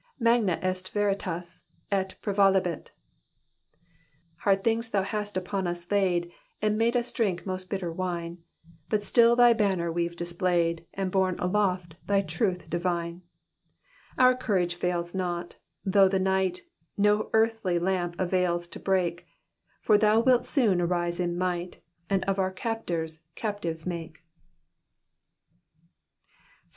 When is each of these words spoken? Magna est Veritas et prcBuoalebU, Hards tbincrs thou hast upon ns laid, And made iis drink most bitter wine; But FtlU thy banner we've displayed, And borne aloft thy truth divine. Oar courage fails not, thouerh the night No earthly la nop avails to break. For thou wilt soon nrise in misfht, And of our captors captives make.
Magna 0.19 0.53
est 0.63 0.89
Veritas 0.95 1.61
et 1.91 2.15
prcBuoalebU, 2.23 2.87
Hards 4.43 4.63
tbincrs 4.63 4.89
thou 4.89 5.03
hast 5.03 5.37
upon 5.37 5.67
ns 5.69 5.91
laid, 5.91 6.31
And 6.59 6.75
made 6.75 6.95
iis 6.95 7.11
drink 7.11 7.45
most 7.45 7.69
bitter 7.69 7.91
wine; 7.91 8.39
But 8.89 9.01
FtlU 9.01 9.37
thy 9.37 9.53
banner 9.53 9.91
we've 9.91 10.15
displayed, 10.15 10.87
And 10.95 11.11
borne 11.11 11.37
aloft 11.37 11.97
thy 12.07 12.21
truth 12.23 12.67
divine. 12.67 13.21
Oar 14.17 14.35
courage 14.35 14.73
fails 14.73 15.13
not, 15.13 15.57
thouerh 15.85 16.09
the 16.09 16.19
night 16.19 16.61
No 16.97 17.29
earthly 17.31 17.77
la 17.77 17.91
nop 18.07 18.15
avails 18.17 18.65
to 18.69 18.79
break. 18.79 19.27
For 19.81 19.99
thou 19.99 20.19
wilt 20.19 20.47
soon 20.47 20.79
nrise 20.79 21.19
in 21.19 21.35
misfht, 21.37 21.75
And 22.09 22.23
of 22.23 22.39
our 22.39 22.49
captors 22.51 23.27
captives 23.35 23.85
make. 23.85 24.23